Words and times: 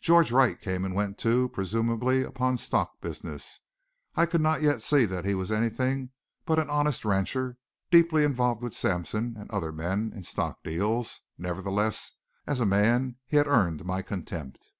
George 0.00 0.32
Wright 0.32 0.58
came 0.58 0.82
and 0.82 0.94
went, 0.94 1.18
too, 1.18 1.50
presumably 1.50 2.22
upon 2.22 2.56
stock 2.56 3.02
business. 3.02 3.60
I 4.14 4.24
could 4.24 4.40
not 4.40 4.62
yet 4.62 4.80
see 4.80 5.04
that 5.04 5.26
he 5.26 5.34
was 5.34 5.52
anything 5.52 6.08
but 6.46 6.58
an 6.58 6.70
honest 6.70 7.04
rancher, 7.04 7.58
deeply 7.90 8.24
involved 8.24 8.62
with 8.62 8.72
Sampson 8.72 9.36
and 9.38 9.50
other 9.50 9.70
men 9.70 10.10
in 10.16 10.24
stock 10.24 10.62
deals; 10.62 11.20
nevertheless, 11.36 12.12
as 12.46 12.60
a 12.60 12.64
man 12.64 13.16
he 13.26 13.36
had 13.36 13.46
earned 13.46 13.84
my 13.84 14.00
contempt. 14.00 14.70